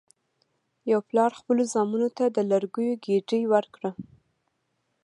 یو 0.91 0.99
پلار 1.09 1.31
خپلو 1.39 1.63
زامنو 1.73 2.09
ته 2.17 2.25
د 2.29 2.37
لرګیو 2.51 2.99
ګېډۍ 3.05 3.43
ورکړه. 3.53 3.91